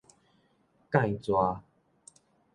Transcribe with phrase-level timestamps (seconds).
[0.89, 1.31] 間逝